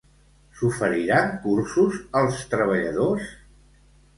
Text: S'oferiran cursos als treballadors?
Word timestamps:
S'oferiran 0.61 1.29
cursos 1.43 1.99
als 2.23 2.41
treballadors? 2.55 3.29